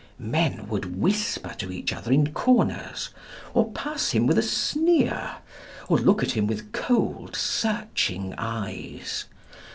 Men 0.37 0.67
would 0.67 0.97
whisper 0.99 1.53
to 1.59 1.71
each 1.71 1.93
other 1.93 2.11
in 2.11 2.33
corners, 2.33 3.11
or 3.53 3.69
pass 3.71 4.09
him 4.09 4.25
with 4.25 4.39
a 4.39 4.41
sneer, 4.41 5.35
or 5.89 5.99
look 5.99 6.23
at 6.23 6.31
him 6.31 6.47
with 6.47 6.71
cold, 6.71 7.35
searching 7.35 8.33
eyes. 8.35 9.25